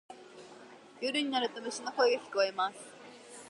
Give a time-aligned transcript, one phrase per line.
[0.99, 2.75] 夜になると虫の声が聞こえます。